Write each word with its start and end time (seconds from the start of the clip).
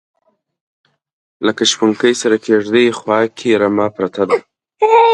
لکه 1.45 1.63
شپونکي 1.71 2.11
سره 2.21 2.35
کیږدۍ 2.45 2.87
خواکې 2.99 3.51
رمه 3.61 3.87
پرته 3.95 4.23
ده 4.29 4.39